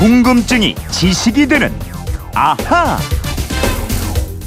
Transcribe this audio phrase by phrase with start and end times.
[0.00, 1.70] 궁금증이 지식이 되는
[2.34, 2.96] 아하.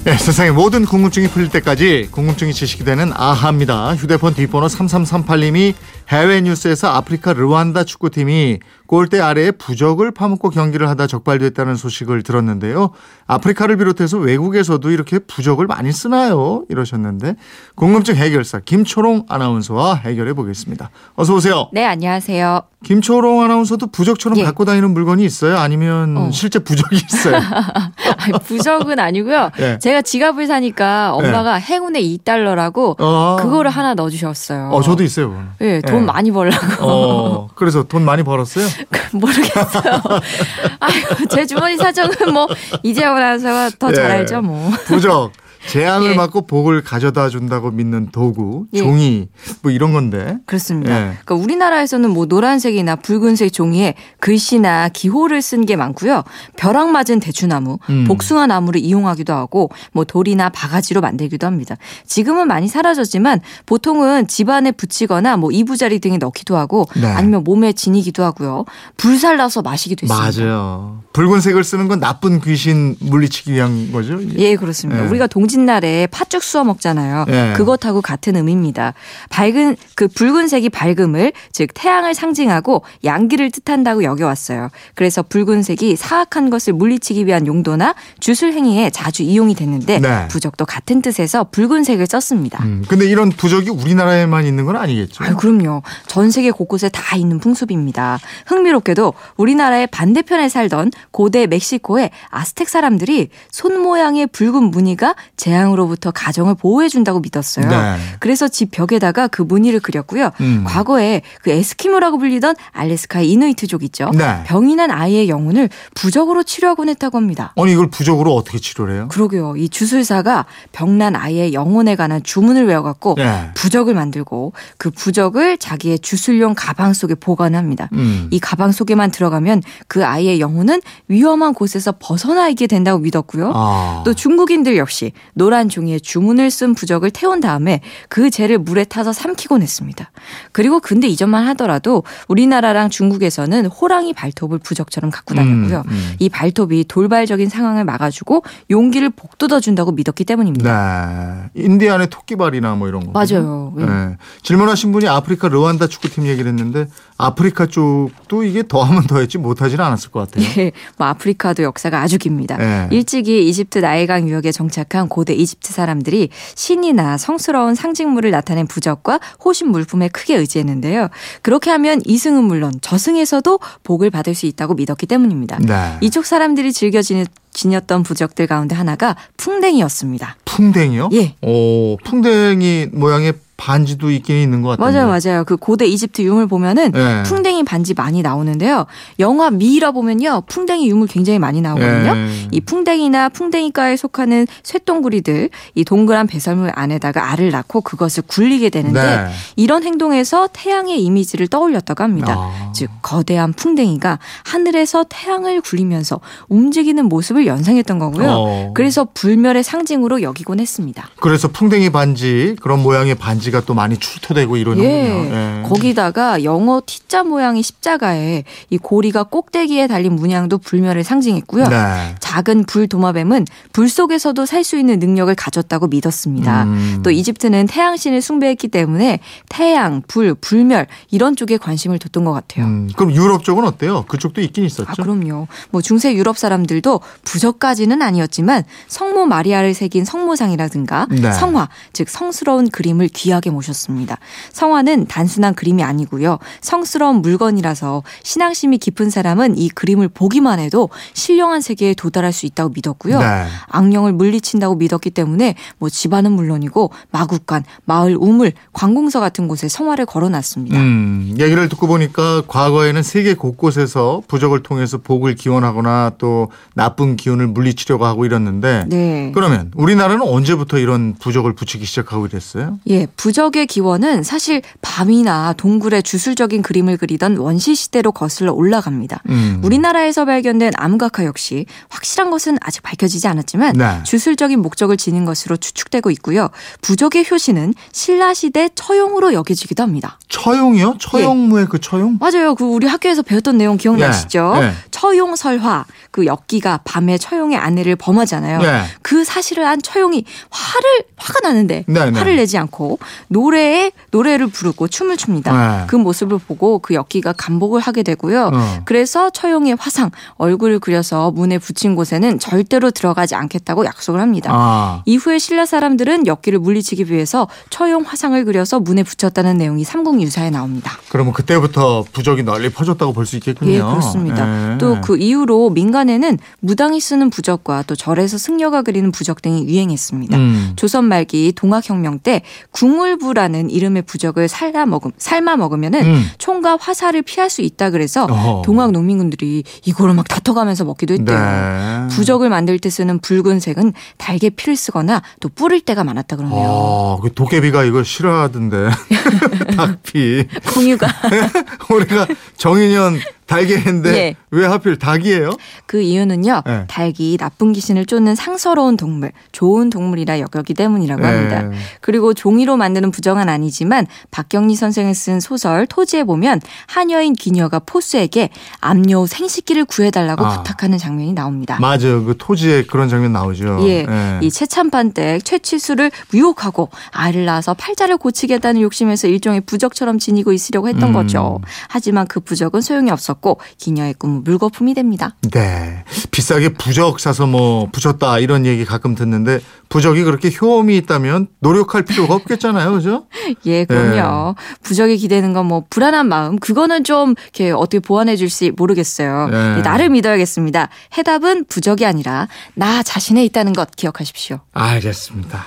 [0.04, 3.96] 네, 세상의 모든 궁금증이 풀릴 때까지 궁금증이 지식이 되는 아하입니다.
[3.96, 5.76] 휴대폰 뒷번호 3338님이
[6.10, 12.92] 해외 뉴스에서 아프리카 르완다 축구팀이 골대 아래에 부적을 파묻고 경기를 하다 적발됐다는 소식을 들었는데요.
[13.26, 16.64] 아프리카를 비롯해서 외국에서도 이렇게 부적을 많이 쓰나요?
[16.70, 17.36] 이러셨는데
[17.76, 20.92] 궁금증 해결사 김초롱 아나운서와 해결해 보겠습니다.
[21.16, 21.70] 어서 오세요.
[21.72, 22.62] 네, 안녕하세요.
[22.84, 24.44] 김초롱 아나운서도 부적처럼 예.
[24.44, 25.58] 갖고 다니는 물건이 있어요?
[25.58, 26.32] 아니면 어.
[26.32, 27.38] 실제 부적이 있어요?
[28.20, 29.52] 아니, 부적은 아니고요.
[29.60, 29.80] 예.
[29.82, 33.38] 제가 지갑을 사니까 엄마가 행운의 2달러라고 어.
[33.40, 34.70] 그거를 하나 넣어주셨어요.
[34.70, 35.48] 어, 저도 있어요.
[35.62, 36.06] 예, 돈 예.
[36.06, 36.66] 많이 벌라고.
[36.80, 38.66] 어, 그래서 돈 많이 벌었어요?
[39.14, 40.02] 모르겠어요.
[40.80, 42.48] 아유, 제 주머니 사정은 뭐
[42.82, 44.10] 이재원 아나운서가 더잘 예.
[44.12, 44.72] 알죠, 뭐.
[44.86, 45.32] 부적.
[45.68, 46.16] 재앙을 예.
[46.16, 48.80] 막고 복을 가져다 준다고 믿는 도구, 예.
[48.80, 49.30] 종이,
[49.62, 50.38] 뭐 이런 건데.
[50.46, 50.92] 그렇습니다.
[50.92, 51.04] 예.
[51.24, 56.24] 그러니까 우리나라에서는 뭐 노란색이나 붉은색 종이에 글씨나 기호를 쓴 게 많고요.
[56.58, 58.04] 벼락 맞은 대추나무, 음.
[58.06, 61.78] 복숭아 나무를 이용하기도 하고 뭐 돌이나 바가지로 만들기도 합니다.
[62.06, 67.08] 지금은 많이 사라졌지만 보통은 집안에 붙이거나 뭐 이부자리 등에 넣기도 하고 네.
[67.08, 68.66] 아니면 몸에 지니기도 하고요.
[68.98, 70.44] 불살라서 마시기도 있습니다.
[70.46, 71.02] 맞아요.
[71.14, 74.20] 붉은색을 쓰는 건 나쁜 귀신 물리치기 위한 거죠?
[74.38, 75.06] 예, 그렇습니다.
[75.06, 75.08] 예.
[75.08, 77.26] 우리가 동 짓날에 팥죽 쑤어 먹잖아요.
[77.30, 77.54] 예.
[77.56, 78.94] 그것하고 같은 의미입니다.
[79.30, 84.70] 밝은 그 붉은색이 밝음을 즉 태양을 상징하고 양기를 뜻한다고 여겨왔어요.
[84.96, 90.28] 그래서 붉은색이 사악한 것을 물리치기 위한 용도나 주술 행위에 자주 이용이 됐는데 네.
[90.28, 92.64] 부적도 같은 뜻에서 붉은색을 썼습니다.
[92.64, 95.24] 음, 근데 이런 부적이 우리나라에만 있는 건 아니겠죠?
[95.24, 95.84] 아유, 그럼요.
[96.08, 98.20] 전 세계 곳곳에 다 있는 풍습입니다.
[98.48, 106.88] 흥미롭게도 우리나라의 반대편에 살던 고대 멕시코의 아스텍 사람들이 손 모양의 붉은 무늬가 재앙으로부터 가정을 보호해
[106.88, 107.68] 준다고 믿었어요.
[107.68, 107.98] 네.
[108.20, 110.32] 그래서 집 벽에다가 그 무늬를 그렸고요.
[110.40, 110.64] 음.
[110.66, 114.10] 과거에 그 에스키모라고 불리던 알래스카의 이누이트족 있죠.
[114.14, 114.44] 네.
[114.46, 117.54] 병이 난 아이의 영혼을 부적으로 치료하곤 했다고 합니다.
[117.58, 119.08] 아니, 이걸 부적으로 어떻게 치료를 해요?
[119.10, 119.58] 그러게요.
[119.58, 123.52] 이 주술사가 병난 아이의 영혼에 관한 주문을 외워갖고 예.
[123.54, 127.90] 부적을 만들고 그 부적을 자기의 주술용 가방 속에 보관합니다.
[127.92, 128.30] 음.
[128.32, 133.52] 이 가방 속에만 들어가면 그 아이의 영혼은 위험한 곳에서 벗어나 있게 된다고 믿었고요.
[133.54, 134.04] 아.
[134.06, 139.62] 또 중국인들 역시 노란 종이에 주문을 쓴 부적을 태운 다음에 그 재를 물에 타서 삼키곤
[139.62, 140.12] 했습니다.
[140.52, 145.84] 그리고 근데 이전만 하더라도 우리나라랑 중국에서는 호랑이 발톱을 부적처럼 갖고 다녔고요.
[145.88, 146.16] 음, 음.
[146.20, 151.50] 이 발톱이 돌발적인 상황을 막아주고 용기를 복돋아준다고 믿었기 때문입니다.
[151.54, 151.62] 네.
[151.64, 153.12] 인디안의 토끼발이나 뭐 이런 거.
[153.12, 153.74] 맞아요.
[153.80, 153.86] 예.
[153.86, 154.18] 네.
[154.44, 160.10] 질문하신 분이 아프리카 르완다 축구팀 얘기를 했는데 아프리카 쪽 도 이게 더하면 더했지 못하지는 않았을
[160.10, 160.44] 것 같아요.
[160.58, 162.58] 예, 뭐 아프리카도 역사가 아주 깁니다.
[162.60, 162.88] 예.
[162.92, 170.08] 일찍이 이집트 나일강 유역에 정착한 고대 이집트 사람들이 신이나 성스러운 상징물을 나타낸 부적과 호신 물품에
[170.08, 171.10] 크게 의지했는데요.
[171.44, 175.60] 그렇게 하면 이승은 물론 저승에서도 복을 받을 수 있다고 믿었기 때문입니다.
[175.60, 175.98] 네.
[176.02, 180.38] 이쪽 사람들이 즐겨 지녔- 지녔던 부적들 가운데 하나가 풍뎅이였습니다.
[180.46, 181.10] 풍뎅이요?
[181.14, 181.36] 예.
[181.44, 185.00] 오, 풍뎅이 모양의 반지도 있긴 있는 것 같은데.
[185.00, 185.44] 맞아요, 맞아요.
[185.44, 187.24] 그 고대 이집트 유물 보면은 예.
[187.26, 188.86] 풍뎅이 반지 많이 나오는데요.
[189.20, 192.16] 영화 미이라 보면요, 풍뎅이 유물 굉장히 많이 나오거든요.
[192.16, 192.48] 예.
[192.52, 199.28] 이 풍뎅이나 풍뎅이과에 속하는 쇠동구리들 이 동그란 배설물 안에다가 알을 낳고 그것을 굴리게 되는데 네.
[199.56, 202.36] 이런 행동에서 태양의 이미지를 떠올렸다고 합니다.
[202.38, 202.72] 아.
[202.74, 208.28] 즉 거대한 풍뎅이가 하늘에서 태양을 굴리면서 움직이는 모습을 연상했던 거고요.
[208.30, 208.72] 어.
[208.74, 211.10] 그래서 불멸의 상징으로 여기곤 했습니다.
[211.20, 214.90] 그래서 풍뎅이 반지 그런 모양의 반 지가 또 많이 출토되고 이러는군요.
[214.90, 215.60] 예.
[215.60, 215.64] 예.
[215.68, 221.66] 거기다가 영어 T자 모양의 십자가에 이 고리가 꼭대기에 달린 문양도 불멸을 상징했고요.
[221.68, 222.16] 네.
[222.20, 226.64] 작은 불 도마뱀은 불 속에서도 살 수 있는 능력을 가졌다고 믿었습니다.
[226.64, 227.02] 음.
[227.04, 232.64] 또 이집트는 태양신을 숭배했기 때문에 태양, 불, 불멸 이런 쪽에 관심을 뒀던 것 같아요.
[232.66, 234.06] 음, 그럼 유럽 쪽은 어때요?
[234.08, 234.86] 그쪽도 있긴 있었죠.
[234.88, 235.48] 아, 그럼요.
[235.70, 241.34] 뭐 중세 유럽 사람들도 부적까지는 아니었지만 성모 마리아를 새긴 성모상이라든가 네.
[241.34, 244.18] 성화, 즉 성스러운 그림을 귀 하게 모셨습니다.
[244.52, 246.40] 성화는 단순한 그림이 아니고요.
[246.62, 253.20] 성스러운 물건이라서 신앙심이 깊은 사람은 이 그림을 보기만 해도 신령한 세계에 도달할 수 있다고 믿었고요.
[253.20, 253.46] 네.
[253.68, 260.78] 악령을 물리친다고 믿었기 때문에 뭐 집안은 물론이고 마국간, 마을 우물, 관공서 같은 곳에 성화를 걸어놨습니다.
[260.78, 268.06] 음, 얘기를 듣고 보니까 과거에는 세계 곳곳에서 부적을 통해서 복을 기원하거나 또 나쁜 기운을 물리치려고
[268.06, 269.32] 하고 이랬는데 네.
[269.34, 272.80] 그러면 우리나라는 언제부터 이런 부적을 붙이기 시작하고 이랬어요?
[272.88, 279.22] 예, 부적의 기원은 사실 밤이나 동굴에 주술적인 그림을 그리던 원시 시대로 거슬러 올라갑니다.
[279.30, 279.62] 음.
[279.64, 284.04] 우리나라에서 발견된 암각화 역시 확실한 것은 아직 밝혀지지 않았지만 네.
[284.04, 286.50] 주술적인 목적을 지닌 것으로 추측되고 있고요.
[286.82, 290.20] 부적의 효시는 신라 시대 처용으로 여겨지기도 합니다.
[290.28, 290.98] 처용이요?
[291.00, 292.18] 처용무의 그 처용?
[292.20, 292.56] 맞아요.
[292.56, 294.54] 그 우리 학교에서 배웠던 내용 기억나시죠?
[294.58, 294.74] 예, 예.
[295.04, 298.62] 처용설화 그 역기가 밤에 처용의 아내를 범하잖아요.
[298.62, 298.84] 네.
[299.02, 302.18] 그 사실을 안 처용이 화를 화가 나는데 네, 네.
[302.18, 305.80] 화를 내지 않고 노래에 노래를 부르고 춤을 춥니다.
[305.82, 305.88] 네.
[305.88, 308.52] 그 모습을 보고 그 역기가 감복을 하게 되고요.
[308.54, 308.82] 어.
[308.86, 314.52] 그래서 처용의 화상 얼굴을 그려서 문에 붙인 곳에는 절대로 들어가지 않겠다고 약속을 합니다.
[314.54, 315.02] 아.
[315.06, 320.94] 이후에 신라 사람들은 역기를 물리치기 위해서 처용 화상을 그려서 문에 붙였다는 내용이 삼국 유사에 나옵니다.
[321.10, 323.72] 그러면 그때부터 부적이 널리 퍼졌다고 볼 수 있겠군요.
[323.72, 324.74] 예, 그렇습니다.
[324.74, 324.78] 예.
[324.78, 330.38] 또그 이후로 민간에는 무당이 쓰는 부적과 또 절에서 승려가 그리는 부적 등이 유행했습니다.
[330.38, 330.74] 음.
[330.76, 332.42] 조선 말기 동학혁명 때
[332.72, 336.26] 궁울부라는 이름의 부적을 삶아 먹음 삶아 먹으면은 음.
[336.38, 338.62] 총과 화살을 피할 수 있다 그래서 어허.
[338.66, 341.38] 동학 농민군들이 이거를 막 다퉈가면서 먹기도 했대요.
[341.38, 342.16] 네.
[342.16, 346.68] 부적을 만들 때 쓰는 붉은색은 달개 피를 쓰거나 또 뿌릴 때가 많았다 그러네요.
[346.68, 348.90] 어, 그 도깨비가 이걸 싫어하던데.
[349.76, 350.46] 닭피.
[350.74, 351.08] 공유가
[351.90, 354.36] 우리가 정인현 달개인데 예.
[354.52, 355.52] 왜 하필 닭이에요?
[355.86, 356.62] 그 이유는요.
[356.66, 356.86] 네.
[356.88, 361.28] 닭이 나쁜 귀신을 쫓는 상서로운 동물, 좋은 동물이라 여겼기 때문이라고 예.
[361.28, 361.70] 합니다.
[362.02, 368.50] 그리고 종이로 만드는 부정은 아니지만 박경리 선생이 쓴 소설 토지에 보면 하녀인 기녀가 포수에게
[368.80, 370.58] 암요 생식기를 구해달라고 아.
[370.58, 371.78] 부탁하는 장면이 나옵니다.
[371.80, 372.08] 맞아.
[372.08, 373.80] 그 토지에 그런 장면 나오죠.
[373.88, 374.06] 예,
[374.42, 381.14] 이 최참판댁 최치수를 유혹하고 아이를 낳아서 팔자를 고치겠다는 욕심에서 일종의 부적처럼 지니고 있으려고 했던 음.
[381.14, 381.60] 거죠.
[381.88, 383.33] 하지만 그 부적은 소용이 없었고
[383.78, 385.36] 기녀의 꿈은 물거품이 됩니다.
[385.52, 386.04] 네.
[386.32, 389.60] 비싸게 부적 사서 뭐 붙였다 이런 얘기 가끔 듣는데
[389.90, 392.92] 부적이 그렇게 효험이 있다면 노력할 필요가 없겠잖아요.
[392.92, 393.26] 그죠?
[393.66, 394.56] 예, 그럼요.
[394.84, 399.48] 부적에 기대는 건 뭐 불안한 마음 그거는 좀 이렇게 어떻게 보완해 줄지 모르겠어요.
[399.48, 399.82] 네.
[399.82, 400.90] 나를 믿어야겠습니다.
[401.18, 404.60] 해답은 부적이 아니라 나 자신에 있다는 것 기억하십시오.
[404.74, 405.64] 알겠습니다.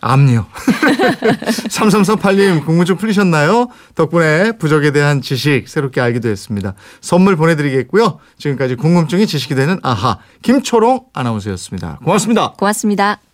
[0.00, 0.46] 암요.
[1.68, 3.68] 3338님 궁금증 풀리셨나요?
[3.94, 6.74] 덕분에 부적에 대한 지식 새롭게 알기도 했습니다.
[7.00, 8.18] 선물 보내드리겠고요.
[8.38, 11.98] 지금까지 궁금증이 지식이 되는 아하 김초롱 아나운서였습니다.
[12.04, 12.52] 고맙습니다.
[12.52, 13.27] 고맙습니다.